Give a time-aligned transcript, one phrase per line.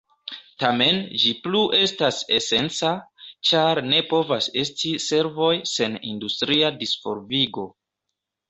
[0.61, 2.93] Tamen ĝi plu estas esenca,
[3.51, 7.69] ĉar ne povas esti servoj sen industria disvolvigo.